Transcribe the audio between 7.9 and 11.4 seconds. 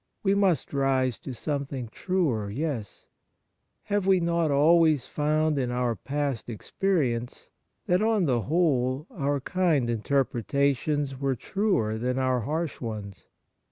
on the whole our kind interpretations were